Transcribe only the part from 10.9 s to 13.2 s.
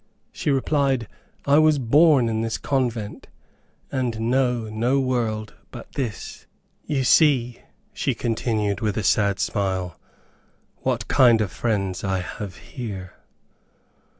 kind of friends I have here.